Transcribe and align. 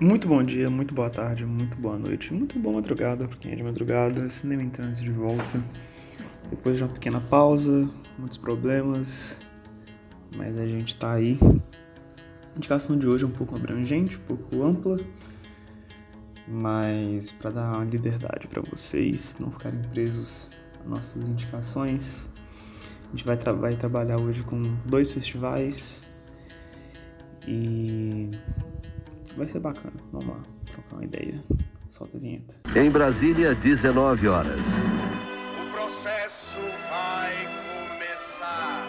Muito 0.00 0.28
bom 0.28 0.44
dia, 0.44 0.70
muito 0.70 0.94
boa 0.94 1.10
tarde, 1.10 1.44
muito 1.44 1.76
boa 1.76 1.98
noite, 1.98 2.32
muito 2.32 2.56
boa 2.56 2.76
madrugada 2.76 3.26
para 3.26 3.36
quem 3.36 3.50
é 3.50 3.56
de 3.56 3.64
madrugada, 3.64 4.28
cinema 4.28 4.62
em 4.62 4.70
trânsito 4.70 5.02
de 5.02 5.10
volta. 5.10 5.42
Depois 6.48 6.76
de 6.76 6.84
uma 6.84 6.92
pequena 6.92 7.20
pausa, 7.20 7.90
muitos 8.16 8.38
problemas, 8.38 9.40
mas 10.36 10.56
a 10.56 10.68
gente 10.68 10.94
tá 10.94 11.14
aí. 11.14 11.36
A 11.42 12.56
indicação 12.56 12.96
de 12.96 13.08
hoje 13.08 13.24
é 13.24 13.26
um 13.26 13.32
pouco 13.32 13.56
abrangente, 13.56 14.18
um 14.18 14.20
pouco 14.20 14.62
ampla, 14.62 14.98
mas 16.46 17.32
para 17.32 17.50
dar 17.50 17.74
uma 17.74 17.84
liberdade 17.84 18.46
para 18.46 18.62
vocês 18.62 19.36
não 19.40 19.50
ficarem 19.50 19.82
presos 19.82 20.48
às 20.80 20.86
nossas 20.86 21.26
indicações. 21.26 22.30
A 23.04 23.10
gente 23.10 23.24
vai, 23.24 23.36
tra 23.36 23.52
vai 23.52 23.74
trabalhar 23.74 24.20
hoje 24.20 24.44
com 24.44 24.62
dois 24.86 25.12
festivais 25.12 26.04
e 27.48 28.30
Vai 29.36 29.48
ser 29.48 29.60
bacana. 29.60 29.94
Vamos 30.12 30.28
lá, 30.28 30.40
trocar 30.66 30.96
uma 30.96 31.04
ideia. 31.04 31.34
Solta 31.90 32.16
a 32.16 32.20
vinheta. 32.20 32.54
Em 32.76 32.90
Brasília, 32.90 33.54
19 33.54 34.28
horas. 34.28 34.58
O 34.58 35.72
processo 35.72 36.58
vai 36.90 37.34
começar. 37.88 38.86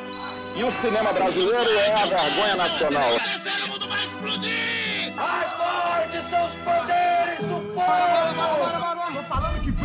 E 0.55 0.63
o 0.63 0.71
cinema 0.81 1.13
brasileiro 1.13 1.69
é 1.69 1.93
a 1.93 2.05
vergonha 2.05 2.55
nacional. 2.55 3.11
Mais 5.15 5.49
fortes 5.51 6.29
são 6.29 6.45
os 6.45 6.55
poderes 6.55 7.39
do 7.39 7.73
povo. 7.73 8.78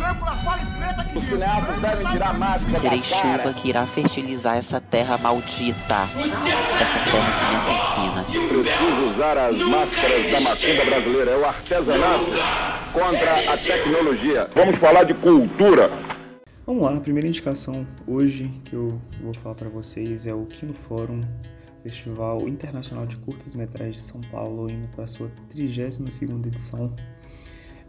Branco 0.05 0.23
na 0.23 0.37
fala 0.37 0.61
Os 1.15 1.79
devem 1.81 2.11
tirar 2.11 2.29
a 2.29 2.33
máscara 2.33 2.79
Terei 2.79 3.03
chuva 3.03 3.53
que 3.53 3.69
irá 3.69 3.87
fertilizar 3.87 4.55
essa 4.55 4.79
terra 4.79 5.17
maldita. 5.17 6.07
Essa 6.79 7.11
terra 7.11 7.31
que 7.39 7.45
me 7.49 7.55
assassina. 7.55 8.23
Preciso 8.23 9.11
usar 9.11 9.37
as 9.37 9.57
máscaras 9.57 10.31
da 10.31 10.41
macumba 10.41 10.85
brasileira. 10.85 11.31
É 11.31 11.37
o 11.37 11.45
artesanato 11.45 12.25
contra 12.93 13.53
a 13.53 13.57
tecnologia. 13.57 14.49
Vamos 14.53 14.77
falar 14.77 15.05
de 15.05 15.15
cultura. 15.15 15.89
Vamos 16.67 16.83
lá, 16.83 16.95
a 16.95 16.99
primeira 16.99 17.27
indicação 17.27 17.85
hoje 18.07 18.49
que 18.63 18.75
eu 18.75 19.01
vou 19.21 19.33
falar 19.33 19.55
para 19.55 19.69
vocês 19.69 20.25
é 20.25 20.33
o 20.33 20.45
Kino 20.45 20.73
Fórum, 20.73 21.23
Festival 21.83 22.47
Internacional 22.47 23.05
de 23.05 23.17
Curtas 23.17 23.53
Metragens 23.53 23.97
de 23.97 24.01
São 24.01 24.19
Paulo, 24.21 24.69
indo 24.69 24.87
para 24.89 25.05
sua 25.05 25.31
32ª 25.53 26.47
edição. 26.47 26.95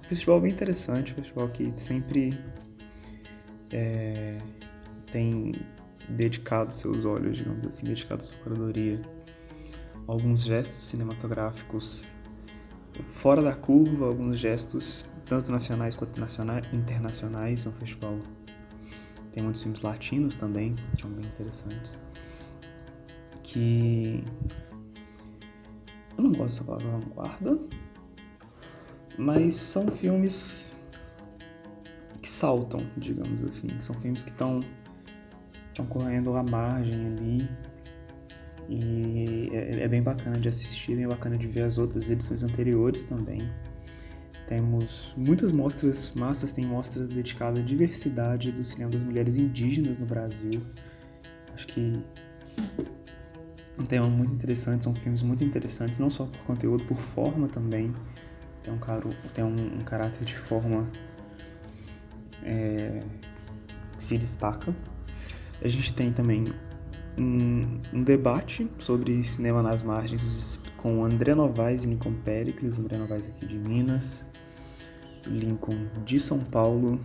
Festival 0.07 0.41
bem 0.41 0.53
interessante, 0.53 1.12
um 1.12 1.17
festival 1.17 1.49
que 1.49 1.73
sempre 1.77 2.39
é, 3.73 4.41
tem 5.11 5.53
dedicado 6.09 6.73
seus 6.73 7.05
olhos, 7.05 7.37
digamos 7.37 7.65
assim, 7.65 7.87
dedicado 7.87 8.23
sua 8.23 8.39
curadoria 8.39 9.01
a 10.07 10.13
alguns 10.13 10.45
gestos 10.45 10.85
cinematográficos 10.85 12.09
fora 13.09 13.43
da 13.43 13.55
curva, 13.55 14.07
alguns 14.07 14.39
gestos 14.39 15.09
tanto 15.25 15.51
nacionais 15.51 15.97
quanto 15.97 16.20
naciona- 16.20 16.63
internacionais. 16.73 17.67
É 17.67 17.69
um 17.69 17.73
festival 17.73 18.20
tem 19.33 19.43
muitos 19.43 19.63
filmes 19.63 19.83
latinos 19.83 20.35
também, 20.35 20.75
são 20.98 21.11
bem 21.11 21.27
interessantes. 21.27 21.98
Que 23.43 24.25
eu 26.17 26.25
não 26.25 26.33
gosto 26.33 26.63
dessa 26.63 26.65
palavra 26.65 26.89
vanguarda, 26.98 27.59
mas 29.19 29.55
são 29.55 29.89
filmes 29.89 30.72
que 32.20 32.28
saltam, 32.28 32.81
digamos 32.97 33.42
assim. 33.45 33.69
São 33.81 33.95
filmes 33.95 34.23
que 34.23 34.31
estão 34.31 34.61
correndo 35.89 36.34
à 36.36 36.42
margem 36.42 37.06
ali. 37.06 37.48
E 38.69 39.48
é, 39.53 39.84
é 39.84 39.89
bem 39.89 40.03
bacana 40.03 40.39
de 40.39 40.48
assistir, 40.48 40.97
bem 40.97 41.06
bacana 41.06 41.39
de 41.39 41.47
ver 41.47 41.62
as 41.62 41.78
outras 41.78 42.11
edições 42.11 42.42
anteriores 42.42 43.05
também. 43.05 43.48
Temos 44.47 45.12
muitas 45.17 45.51
mostras 45.51 46.12
massas, 46.14 46.53
tem 46.53 46.64
mostras 46.64 47.08
dedicadas 47.08 47.61
à 47.61 47.64
diversidade 47.64 48.53
do 48.53 48.62
cinema 48.62 48.91
das 48.91 49.03
mulheres 49.03 49.36
indígenas 49.36 49.98
no 49.98 50.06
Brasil. 50.06 50.61
Acho 51.52 51.67
que 51.67 52.05
um 53.79 53.85
tema 53.85 54.08
muito 54.08 54.33
interessante, 54.33 54.85
são 54.85 54.95
filmes 54.95 55.23
muito 55.23 55.42
interessantes, 55.45 55.98
não 55.98 56.08
só 56.11 56.27
por 56.27 56.39
conteúdo, 56.45 56.85
por 56.85 56.96
forma 56.96 57.48
também. 57.48 57.95
Tem 58.67 58.75
um, 58.75 58.79
caro, 58.79 59.11
tem 59.33 59.45
um, 59.45 59.79
um 59.79 59.81
caráter 59.85 60.25
de 60.25 60.37
forma 60.37 60.89
é, 62.43 63.01
que 63.97 64.03
se 64.03 64.19
destaca. 64.19 64.75
A 65.63 65.69
gente 65.69 65.93
tem 65.93 66.13
também 66.13 66.53
um, 67.17 67.81
um 67.93 68.03
debate 68.03 68.69
sobre 68.81 69.23
cinema 69.23 69.63
nas 69.63 69.85
margens 69.85 70.61
com 70.79 71.05
André 71.05 71.33
Novaes 71.33 71.85
e 71.85 71.87
Lincoln 71.87 72.15
Pericles, 72.15 72.77
André 72.77 72.99
Novaes 72.99 73.29
aqui 73.29 73.47
de 73.47 73.57
Minas, 73.57 74.25
Lincoln 75.25 75.87
de 76.05 76.19
São 76.19 76.41
Paulo. 76.41 77.01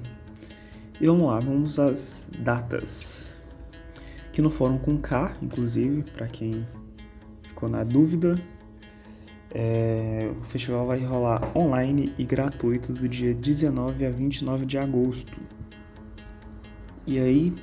E 1.00 1.06
vamos 1.06 1.28
lá, 1.28 1.40
vamos 1.40 1.78
às 1.78 2.28
datas. 2.40 3.40
Que 4.34 4.42
no 4.42 4.50
Fórum 4.50 4.80
com 4.80 4.98
K, 4.98 5.38
inclusive, 5.44 6.10
para 6.10 6.28
quem 6.28 6.66
ficou 7.44 7.70
na 7.70 7.84
dúvida, 7.84 8.42
é, 9.54 10.32
o 10.40 10.44
festival 10.44 10.88
vai 10.88 11.00
rolar 11.00 11.52
online 11.58 12.14
e 12.18 12.26
gratuito 12.26 12.94
do 12.94 13.08
dia 13.08 13.34
19 13.34 14.06
a 14.06 14.10
29 14.10 14.66
de 14.66 14.78
agosto. 14.78 15.40
E 17.06 17.20
aí, 17.20 17.54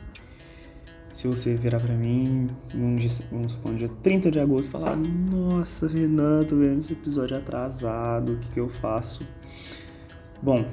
se 1.10 1.26
você 1.26 1.54
virar 1.54 1.81
pra 1.81 1.94
mim, 1.94 2.50
num 2.75 2.97
dia, 2.97 3.10
vamos 3.31 3.53
supor, 3.53 3.72
no 3.72 3.78
dia 3.78 3.88
30 4.03 4.31
de 4.31 4.38
agosto, 4.38 4.71
falar: 4.71 4.97
Nossa, 4.97 5.88
Renan, 5.88 6.44
tô 6.44 6.56
vendo 6.56 6.81
esse 6.81 6.93
episódio 6.93 7.37
atrasado, 7.37 8.34
o 8.34 8.38
que, 8.38 8.50
que 8.50 8.60
eu 8.60 8.69
faço? 8.69 9.26
Bom, 10.43 10.65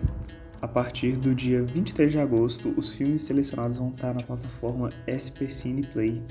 a 0.62 0.68
partir 0.68 1.18
do 1.18 1.34
dia 1.34 1.64
23 1.64 2.12
de 2.12 2.20
agosto, 2.20 2.74
os 2.76 2.94
filmes 2.94 3.22
selecionados 3.22 3.78
vão 3.78 3.90
estar 3.90 4.14
na 4.14 4.22
plataforma 4.22 4.90
SP 5.06 5.50
Cine 5.50 5.86
Play. 5.86 6.22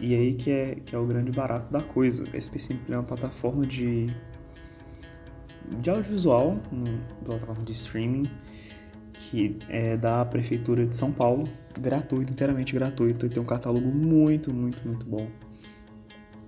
E 0.00 0.14
aí 0.14 0.34
que 0.34 0.50
é, 0.50 0.74
que 0.76 0.96
é 0.96 0.98
o 0.98 1.06
grande 1.06 1.30
barato 1.30 1.70
da 1.70 1.82
coisa. 1.82 2.24
SP 2.32 2.56
Play 2.56 2.96
é 2.96 2.96
uma 2.96 3.02
plataforma 3.02 3.66
de, 3.66 4.06
de 5.78 5.90
audiovisual, 5.90 6.58
uma 6.72 6.98
plataforma 7.22 7.62
de 7.62 7.72
streaming, 7.72 8.30
que 9.12 9.58
é 9.68 9.98
da 9.98 10.24
Prefeitura 10.24 10.86
de 10.86 10.96
São 10.96 11.12
Paulo, 11.12 11.46
gratuito, 11.78 12.32
inteiramente 12.32 12.74
gratuito, 12.74 13.26
e 13.26 13.28
tem 13.28 13.42
um 13.42 13.46
catálogo 13.46 13.90
muito, 13.90 14.52
muito, 14.52 14.86
muito 14.88 15.04
bom. 15.04 15.28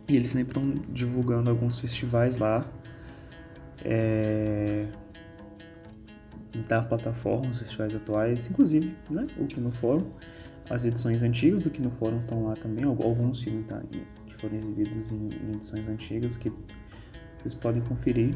E 0.08 0.16
eles 0.16 0.28
sempre 0.28 0.58
estão 0.58 0.82
divulgando 0.88 1.50
alguns 1.50 1.78
festivais 1.78 2.38
lá. 2.38 2.64
É, 3.84 4.86
da 6.68 6.82
plataforma, 6.82 7.50
os 7.50 7.60
festivais 7.60 7.94
atuais, 7.94 8.48
inclusive 8.50 8.94
né, 9.10 9.26
o 9.38 9.46
Kino 9.46 9.70
Fórum. 9.70 10.10
As 10.70 10.84
edições 10.84 11.22
antigas 11.22 11.60
do 11.60 11.70
Kino 11.70 11.90
Fórum 11.90 12.20
estão 12.20 12.44
lá 12.44 12.54
também, 12.54 12.84
al- 12.84 12.96
alguns 13.02 13.42
filmes 13.42 13.64
da- 13.64 13.82
que 14.26 14.34
foram 14.36 14.54
exibidos 14.56 15.10
em, 15.10 15.28
em 15.28 15.54
edições 15.54 15.88
antigas 15.88 16.36
que 16.36 16.52
vocês 17.38 17.54
podem 17.54 17.82
conferir. 17.82 18.34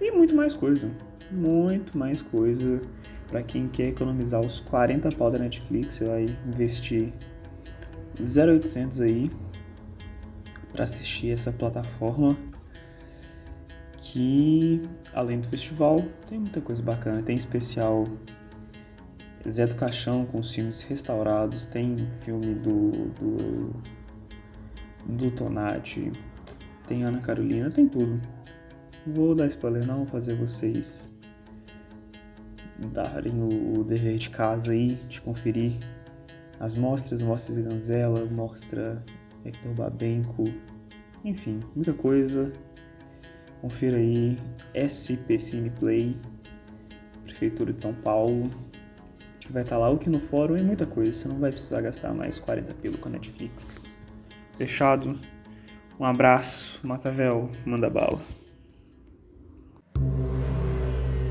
E 0.00 0.10
muito 0.10 0.34
mais 0.34 0.54
coisa, 0.54 0.90
muito 1.30 1.96
mais 1.96 2.20
coisa. 2.22 2.82
Para 3.28 3.42
quem 3.42 3.68
quer 3.68 3.88
economizar 3.88 4.40
os 4.40 4.60
40 4.60 5.10
pau 5.12 5.30
da 5.30 5.38
Netflix, 5.38 5.94
você 5.94 6.04
vai 6.04 6.26
investir 6.46 7.12
0,800 8.22 9.00
aí 9.00 9.30
para 10.72 10.84
assistir 10.84 11.30
essa 11.30 11.50
plataforma 11.52 12.36
que 14.16 14.80
além 15.12 15.38
do 15.38 15.48
festival 15.48 16.02
tem 16.26 16.38
muita 16.38 16.62
coisa 16.62 16.82
bacana. 16.82 17.20
Tem 17.22 17.36
especial 17.36 18.04
Zé 19.46 19.66
do 19.66 19.76
Caixão 19.76 20.24
com 20.24 20.38
os 20.38 20.54
filmes 20.54 20.80
restaurados, 20.80 21.66
tem 21.66 22.10
filme 22.10 22.54
do 22.54 22.90
do, 23.10 23.74
do 25.06 25.30
Tonati, 25.32 26.10
tem 26.86 27.04
Ana 27.04 27.18
Carolina, 27.18 27.70
tem 27.70 27.86
tudo. 27.86 28.18
Vou 29.06 29.34
dar 29.34 29.46
spoiler 29.48 29.86
não, 29.86 29.98
vou 29.98 30.06
fazer 30.06 30.34
vocês 30.34 31.14
darem 32.92 33.34
o, 33.42 33.80
o 33.80 33.84
dever 33.84 34.16
de 34.16 34.30
casa 34.30 34.72
aí, 34.72 34.94
de 35.08 35.20
conferir 35.20 35.78
as 36.58 36.74
mostras, 36.74 37.20
mostras 37.20 37.58
Ganzela, 37.58 38.24
mostra 38.24 39.04
Hector 39.44 39.74
Babenco, 39.74 40.44
enfim, 41.22 41.60
muita 41.74 41.92
coisa. 41.92 42.50
Confira 43.66 43.96
aí 43.96 44.38
SP 44.78 45.40
Cine 45.40 45.70
Play, 45.70 46.14
Prefeitura 47.24 47.72
de 47.72 47.82
São 47.82 47.92
Paulo, 47.92 48.48
que 49.40 49.52
vai 49.52 49.64
estar 49.64 49.76
lá 49.76 49.90
o 49.90 49.98
que 49.98 50.08
no 50.08 50.20
fórum 50.20 50.56
e 50.56 50.62
muita 50.62 50.86
coisa. 50.86 51.10
Você 51.10 51.26
não 51.26 51.40
vai 51.40 51.50
precisar 51.50 51.80
gastar 51.80 52.14
mais 52.14 52.38
40 52.38 52.72
pelo 52.74 52.96
com 52.96 53.08
a 53.08 53.10
Netflix. 53.10 53.92
Fechado? 54.56 55.18
Um 55.98 56.04
abraço, 56.04 56.78
Matavel, 56.86 57.50
manda 57.64 57.90
bala. 57.90 58.24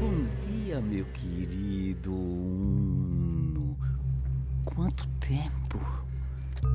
Bom 0.02 0.28
dia, 0.46 0.82
meu 0.82 1.06
querido. 1.14 2.12
Quanto 4.66 5.08
tempo? 5.22 5.80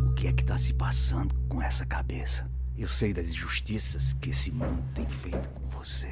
O 0.09 0.15
que 0.15 0.27
é 0.27 0.33
que 0.33 0.43
tá 0.43 0.57
se 0.57 0.73
passando 0.73 1.35
com 1.51 1.61
essa 1.61 1.85
cabeça? 1.85 2.49
Eu 2.81 2.88
sei 2.88 3.12
das 3.12 3.29
injustiças 3.29 4.15
que 4.15 4.31
esse 4.31 4.50
mundo 4.50 4.82
tem 4.94 5.06
feito 5.06 5.50
com 5.50 5.69
você. 5.69 6.09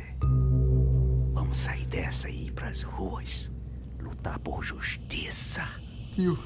interessa 1.81 2.29
ir 2.29 2.53
pras 2.53 2.83
ruas, 2.83 3.51
lutar 3.99 4.39
por 4.39 4.63
justiça. 4.63 5.67
Tio, 6.13 6.39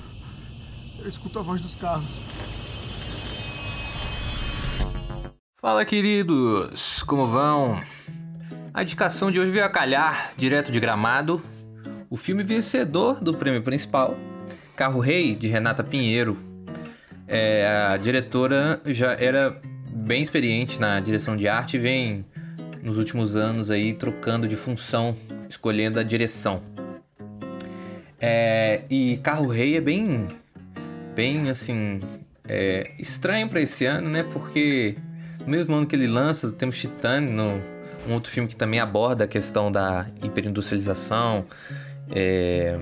eu 1.00 1.08
escuto 1.08 1.40
a 1.40 1.42
voz 1.42 1.60
dos 1.60 1.74
carros. 1.74 2.22
Fala, 5.60 5.84
queridos! 5.84 7.02
Como 7.02 7.26
vão? 7.26 7.82
A 8.72 8.84
indicação 8.84 9.28
de 9.28 9.40
hoje 9.40 9.50
veio 9.50 9.64
a 9.64 9.68
calhar, 9.68 10.34
direto 10.36 10.70
de 10.70 10.78
Gramado, 10.78 11.42
o 12.08 12.16
filme 12.16 12.44
vencedor 12.44 13.20
do 13.20 13.34
prêmio 13.34 13.64
principal, 13.64 14.16
Carro 14.76 15.00
Rei, 15.00 15.34
de 15.34 15.48
Renata 15.48 15.82
Pinheiro. 15.82 16.38
É, 17.26 17.88
a 17.90 17.96
diretora 17.96 18.80
já 18.86 19.14
era 19.14 19.60
bem 20.02 20.22
experiente 20.22 20.80
na 20.80 20.98
direção 21.00 21.36
de 21.36 21.48
arte 21.48 21.76
e 21.76 21.80
vem 21.80 22.24
nos 22.82 22.98
últimos 22.98 23.36
anos 23.36 23.70
aí 23.70 23.94
trocando 23.94 24.48
de 24.48 24.56
função, 24.56 25.16
escolhendo 25.48 26.00
a 26.00 26.02
direção. 26.02 26.62
É, 28.20 28.82
e 28.90 29.18
Carro 29.18 29.46
Rei 29.46 29.76
é 29.76 29.80
bem, 29.80 30.26
bem 31.14 31.48
assim, 31.48 32.00
é, 32.46 32.90
estranho 32.98 33.48
para 33.48 33.60
esse 33.60 33.84
ano, 33.86 34.08
né? 34.10 34.22
Porque 34.24 34.96
no 35.40 35.48
mesmo 35.48 35.74
ano 35.74 35.86
que 35.86 35.94
ele 35.94 36.08
lança, 36.08 36.50
temos 36.52 36.78
Titane, 36.78 37.30
no, 37.30 37.60
um 38.08 38.14
outro 38.14 38.30
filme 38.30 38.48
que 38.48 38.56
também 38.56 38.80
aborda 38.80 39.24
a 39.24 39.28
questão 39.28 39.70
da 39.70 40.06
hiperindustrialização 40.22 41.46
é, 42.10 42.76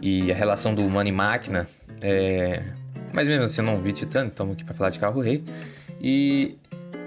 e 0.00 0.30
a 0.32 0.34
relação 0.34 0.74
do 0.74 0.84
humano 0.84 1.08
e 1.08 1.12
máquina. 1.12 1.68
É, 2.00 2.62
mas 3.12 3.28
mesmo 3.28 3.44
assim, 3.44 3.60
eu 3.60 3.66
não 3.66 3.80
vi 3.80 3.92
Titane, 3.92 4.28
estamos 4.28 4.54
aqui 4.54 4.64
para 4.64 4.74
falar 4.74 4.90
de 4.90 4.98
Carro 4.98 5.20
Rei. 5.20 5.44
E 6.00 6.56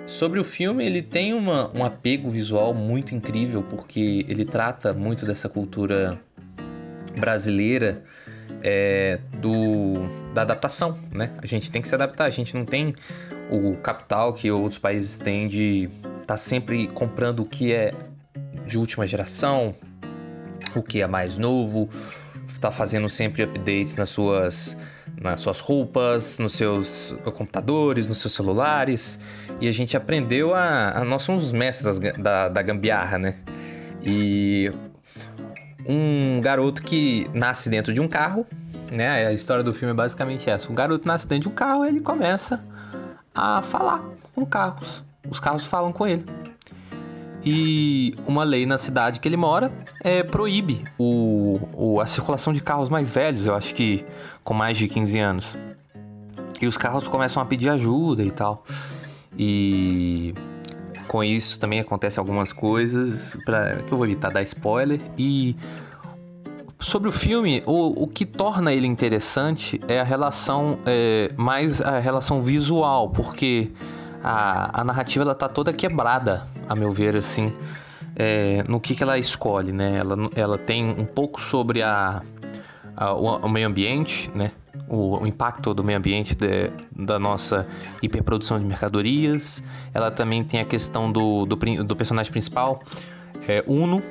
sobre 0.05 0.39
o 0.39 0.43
filme, 0.43 0.85
ele 0.85 1.01
tem 1.01 1.33
uma, 1.33 1.71
um 1.75 1.83
apego 1.83 2.29
visual 2.29 2.73
muito 2.73 3.15
incrível, 3.15 3.63
porque 3.63 4.25
ele 4.29 4.45
trata 4.45 4.93
muito 4.93 5.25
dessa 5.25 5.49
cultura 5.49 6.19
brasileira 7.17 8.03
é, 8.61 9.19
do, 9.39 9.95
da 10.33 10.43
adaptação, 10.43 10.99
né? 11.11 11.31
A 11.41 11.45
gente 11.45 11.71
tem 11.71 11.81
que 11.81 11.87
se 11.87 11.95
adaptar, 11.95 12.25
a 12.25 12.29
gente 12.29 12.55
não 12.55 12.65
tem 12.65 12.93
o 13.49 13.75
capital 13.77 14.33
que 14.33 14.49
outros 14.51 14.77
países 14.77 15.19
têm 15.19 15.47
de 15.47 15.89
estar 16.21 16.25
tá 16.25 16.37
sempre 16.37 16.87
comprando 16.87 17.41
o 17.41 17.45
que 17.45 17.73
é 17.73 17.93
de 18.65 18.77
última 18.77 19.05
geração, 19.05 19.75
o 20.75 20.81
que 20.81 21.01
é 21.01 21.07
mais 21.07 21.37
novo, 21.37 21.89
tá 22.59 22.71
fazendo 22.71 23.09
sempre 23.09 23.43
updates 23.43 23.95
nas 23.95 24.09
suas 24.09 24.77
nas 25.21 25.41
suas 25.41 25.59
roupas, 25.59 26.39
nos 26.39 26.53
seus 26.53 27.15
computadores, 27.33 28.07
nos 28.07 28.19
seus 28.19 28.33
celulares. 28.33 29.19
E 29.61 29.67
a 29.67 29.71
gente 29.71 29.95
aprendeu 29.95 30.53
a. 30.53 30.99
a 30.99 31.05
nós 31.05 31.23
somos 31.23 31.45
os 31.45 31.51
mestres 31.51 31.99
da, 31.99 32.49
da 32.49 32.61
gambiarra, 32.61 33.17
né? 33.17 33.35
E 34.01 34.71
um 35.87 36.39
garoto 36.41 36.81
que 36.81 37.29
nasce 37.33 37.69
dentro 37.69 37.93
de 37.93 38.01
um 38.01 38.07
carro, 38.07 38.45
né? 38.91 39.27
A 39.27 39.33
história 39.33 39.63
do 39.63 39.73
filme 39.73 39.93
é 39.93 39.95
basicamente 39.95 40.49
essa. 40.49 40.71
Um 40.71 40.75
garoto 40.75 41.07
nasce 41.07 41.27
dentro 41.27 41.43
de 41.43 41.49
um 41.49 41.55
carro 41.55 41.85
e 41.85 41.89
ele 41.89 41.99
começa 41.99 42.63
a 43.33 43.61
falar 43.61 44.03
com 44.33 44.45
carros. 44.45 45.03
Os 45.29 45.39
carros 45.39 45.65
falam 45.65 45.91
com 45.91 46.07
ele. 46.07 46.25
E 47.45 48.15
uma 48.25 48.43
lei 48.43 48.65
na 48.65 48.77
cidade 48.77 49.19
que 49.19 49.27
ele 49.27 49.37
mora 49.37 49.71
é, 50.01 50.23
proíbe 50.23 50.83
o, 50.97 51.59
o, 51.73 52.01
a 52.01 52.07
circulação 52.07 52.51
de 52.51 52.59
carros 52.59 52.89
mais 52.89 53.11
velhos, 53.11 53.45
eu 53.45 53.53
acho 53.53 53.75
que 53.75 54.03
com 54.43 54.53
mais 54.53 54.77
de 54.77 54.87
15 54.87 55.19
anos. 55.19 55.57
E 56.59 56.65
os 56.65 56.75
carros 56.75 57.07
começam 57.07 57.43
a 57.43 57.45
pedir 57.45 57.69
ajuda 57.69 58.23
e 58.23 58.31
tal. 58.31 58.63
E 59.37 60.33
com 61.07 61.23
isso 61.23 61.59
também 61.59 61.79
acontecem 61.79 62.19
algumas 62.19 62.51
coisas 62.51 63.37
para 63.45 63.77
que 63.83 63.91
eu 63.91 63.97
vou 63.97 64.07
evitar 64.07 64.31
dar 64.31 64.41
spoiler. 64.41 64.99
E 65.15 65.55
sobre 66.79 67.09
o 67.09 67.11
filme, 67.11 67.61
o, 67.65 68.03
o 68.03 68.07
que 68.07 68.25
torna 68.25 68.73
ele 68.73 68.87
interessante 68.87 69.79
é 69.87 69.99
a 69.99 70.03
relação, 70.03 70.79
é, 70.85 71.31
mais 71.37 71.79
a 71.81 71.99
relação 71.99 72.41
visual, 72.41 73.09
porque 73.09 73.69
a, 74.23 74.81
a 74.81 74.83
narrativa 74.83 75.23
ela 75.23 75.35
tá 75.35 75.47
toda 75.47 75.71
quebrada, 75.71 76.47
a 76.67 76.75
meu 76.75 76.91
ver, 76.91 77.15
assim, 77.15 77.45
é, 78.15 78.63
no 78.67 78.79
que, 78.79 78.95
que 78.95 79.03
ela 79.03 79.17
escolhe, 79.17 79.71
né? 79.71 79.97
Ela, 79.97 80.15
ela 80.35 80.57
tem 80.57 80.85
um 80.85 81.05
pouco 81.05 81.41
sobre 81.41 81.81
a, 81.81 82.21
a 82.95 83.13
o, 83.13 83.49
meio 83.49 83.67
ambiente, 83.67 84.31
né? 84.33 84.51
O, 84.87 85.19
o 85.19 85.27
impacto 85.27 85.73
do 85.73 85.83
meio 85.83 85.97
ambiente 85.97 86.35
de, 86.35 86.71
da 86.95 87.19
nossa 87.19 87.67
hiperprodução 88.01 88.59
de 88.59 88.65
mercadorias. 88.65 89.61
Ela 89.93 90.11
também 90.11 90.43
tem 90.43 90.59
a 90.59 90.65
questão 90.65 91.11
do, 91.11 91.45
do, 91.45 91.55
do 91.55 91.95
personagem 91.95 92.31
principal, 92.31 92.81
é, 93.47 93.63
Uno, 93.67 94.01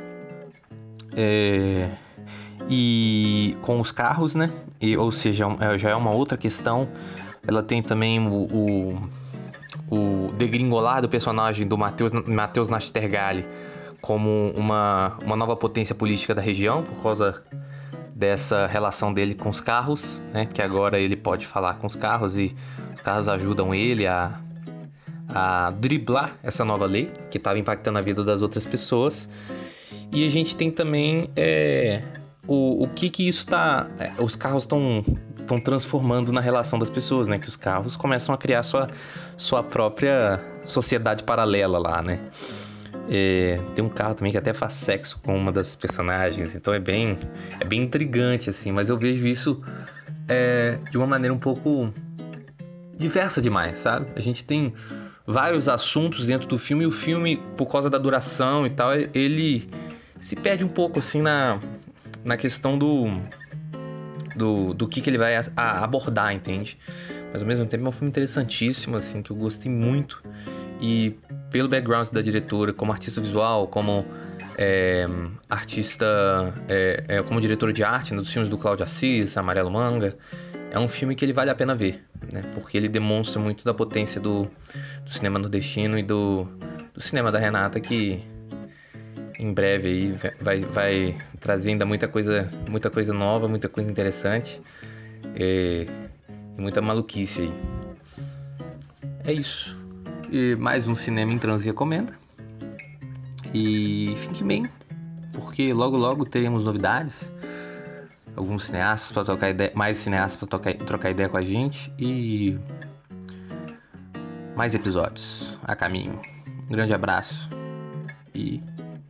é, 1.16 1.90
e 2.68 3.56
com 3.62 3.80
os 3.80 3.90
carros, 3.90 4.34
né? 4.34 4.50
E, 4.80 4.96
ou 4.96 5.10
seja, 5.10 5.46
é 5.60 5.78
já 5.78 5.90
é 5.90 5.96
uma 5.96 6.14
outra 6.14 6.36
questão. 6.36 6.88
Ela 7.46 7.62
tem 7.62 7.82
também 7.82 8.18
o, 8.20 8.32
o 8.32 9.02
o 9.94 10.32
degringolar 10.32 11.00
do 11.00 11.08
personagem 11.08 11.66
do 11.66 11.78
Matheus 11.78 12.68
Nastergalli 12.68 13.46
como 14.00 14.52
uma, 14.54 15.16
uma 15.22 15.36
nova 15.36 15.56
potência 15.56 15.94
política 15.94 16.34
da 16.34 16.42
região 16.42 16.82
por 16.82 17.02
causa 17.02 17.42
dessa 18.14 18.66
relação 18.66 19.12
dele 19.14 19.34
com 19.34 19.48
os 19.48 19.60
carros, 19.60 20.20
né? 20.32 20.46
Que 20.46 20.60
agora 20.60 21.00
ele 21.00 21.16
pode 21.16 21.46
falar 21.46 21.74
com 21.74 21.86
os 21.86 21.96
carros 21.96 22.36
e 22.36 22.54
os 22.92 23.00
carros 23.00 23.28
ajudam 23.28 23.74
ele 23.74 24.06
a, 24.06 24.38
a 25.28 25.70
driblar 25.70 26.36
essa 26.42 26.64
nova 26.64 26.84
lei 26.86 27.10
que 27.30 27.38
estava 27.38 27.58
impactando 27.58 27.98
a 27.98 28.02
vida 28.02 28.22
das 28.22 28.42
outras 28.42 28.64
pessoas. 28.64 29.28
E 30.12 30.24
a 30.24 30.28
gente 30.28 30.54
tem 30.54 30.70
também 30.70 31.30
é, 31.34 32.02
o, 32.46 32.84
o 32.84 32.88
que 32.88 33.08
que 33.08 33.26
isso 33.26 33.40
está... 33.40 33.88
É, 33.98 34.12
os 34.22 34.36
carros 34.36 34.64
estão 34.64 35.02
estão 35.44 35.60
transformando 35.60 36.32
na 36.32 36.40
relação 36.40 36.78
das 36.78 36.90
pessoas, 36.90 37.28
né? 37.28 37.38
Que 37.38 37.48
os 37.48 37.56
carros 37.56 37.96
começam 37.96 38.34
a 38.34 38.38
criar 38.38 38.62
sua, 38.62 38.88
sua 39.36 39.62
própria 39.62 40.42
sociedade 40.64 41.22
paralela 41.22 41.78
lá, 41.78 42.02
né? 42.02 42.20
É, 43.08 43.60
tem 43.74 43.84
um 43.84 43.88
carro 43.88 44.14
também 44.14 44.32
que 44.32 44.38
até 44.38 44.54
faz 44.54 44.74
sexo 44.74 45.20
com 45.22 45.36
uma 45.36 45.52
das 45.52 45.76
personagens, 45.76 46.56
então 46.56 46.72
é 46.72 46.80
bem, 46.80 47.18
é 47.60 47.64
bem 47.64 47.82
intrigante, 47.82 48.48
assim, 48.48 48.72
mas 48.72 48.88
eu 48.88 48.96
vejo 48.96 49.26
isso 49.26 49.62
é, 50.26 50.78
de 50.90 50.96
uma 50.96 51.06
maneira 51.06 51.34
um 51.34 51.38
pouco 51.38 51.92
diversa 52.96 53.42
demais, 53.42 53.78
sabe? 53.78 54.06
A 54.16 54.20
gente 54.20 54.42
tem 54.42 54.72
vários 55.26 55.68
assuntos 55.68 56.26
dentro 56.26 56.48
do 56.48 56.58
filme 56.58 56.84
e 56.84 56.86
o 56.86 56.90
filme, 56.90 57.36
por 57.58 57.66
causa 57.66 57.90
da 57.90 57.98
duração 57.98 58.66
e 58.66 58.70
tal, 58.70 58.94
ele 58.94 59.68
se 60.18 60.34
perde 60.34 60.64
um 60.64 60.68
pouco, 60.68 60.98
assim, 60.98 61.20
na, 61.20 61.60
na 62.24 62.38
questão 62.38 62.78
do 62.78 63.06
do, 64.36 64.74
do 64.74 64.88
que, 64.88 65.00
que 65.00 65.10
ele 65.10 65.18
vai 65.18 65.36
a, 65.36 65.42
a 65.56 65.84
abordar, 65.84 66.32
entende? 66.32 66.78
Mas 67.32 67.42
ao 67.42 67.48
mesmo 67.48 67.66
tempo 67.66 67.84
é 67.84 67.88
um 67.88 67.92
filme 67.92 68.08
interessantíssimo, 68.08 68.96
assim, 68.96 69.22
que 69.22 69.30
eu 69.30 69.36
gostei 69.36 69.70
muito. 69.70 70.22
E 70.80 71.16
pelo 71.50 71.68
background 71.68 72.08
da 72.10 72.20
diretora, 72.20 72.72
como 72.72 72.92
artista 72.92 73.20
visual, 73.20 73.68
como 73.68 74.04
é, 74.56 75.06
artista, 75.48 76.52
é, 76.68 77.04
é, 77.08 77.22
como 77.22 77.40
diretora 77.40 77.72
de 77.72 77.82
arte 77.82 78.12
né, 78.12 78.20
dos 78.20 78.32
filmes 78.32 78.50
do 78.50 78.58
Cláudio 78.58 78.84
Assis, 78.84 79.36
Amarelo 79.36 79.70
Manga, 79.70 80.16
é 80.70 80.78
um 80.78 80.88
filme 80.88 81.14
que 81.14 81.24
ele 81.24 81.32
vale 81.32 81.50
a 81.50 81.54
pena 81.54 81.74
ver, 81.74 82.04
né? 82.32 82.42
Porque 82.52 82.76
ele 82.76 82.88
demonstra 82.88 83.40
muito 83.40 83.64
da 83.64 83.72
potência 83.72 84.20
do, 84.20 84.48
do 85.04 85.12
cinema 85.12 85.38
nordestino 85.38 85.96
e 85.96 86.02
do, 86.02 86.48
do 86.92 87.00
cinema 87.00 87.30
da 87.30 87.38
Renata, 87.38 87.78
que 87.78 88.24
em 89.38 89.52
breve 89.52 89.88
aí 89.88 90.18
vai, 90.40 90.60
vai 90.60 91.16
trazer 91.40 91.70
ainda 91.70 91.84
muita 91.84 92.08
coisa, 92.08 92.50
muita 92.68 92.90
coisa 92.90 93.12
nova, 93.12 93.48
muita 93.48 93.68
coisa 93.68 93.90
interessante 93.90 94.60
e, 95.36 95.86
e 96.56 96.60
muita 96.60 96.80
maluquice 96.80 97.42
aí. 97.42 97.52
É 99.24 99.32
isso. 99.32 99.76
E 100.30 100.54
mais 100.56 100.86
um 100.86 100.94
Cinema 100.94 101.32
em 101.32 101.38
Trans 101.38 101.64
recomenda. 101.64 102.12
E 103.52 104.14
fique 104.16 104.42
bem, 104.42 104.68
porque 105.32 105.72
logo 105.72 105.96
logo 105.96 106.24
teremos 106.24 106.64
novidades. 106.64 107.32
Alguns 108.36 108.64
cineastas 108.64 109.12
para 109.12 109.24
trocar 109.24 109.50
ideia, 109.50 109.72
mais 109.74 109.96
cineastas 109.96 110.36
para 110.36 110.48
trocar, 110.48 110.74
trocar 110.84 111.10
ideia 111.10 111.28
com 111.28 111.36
a 111.36 111.40
gente 111.40 111.92
e 111.96 112.58
mais 114.56 114.74
episódios 114.74 115.56
a 115.62 115.76
caminho. 115.76 116.20
Um 116.68 116.72
grande 116.72 116.92
abraço 116.92 117.48
e 118.34 118.60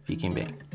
Fiquem 0.04 0.32
bem. 0.32 0.73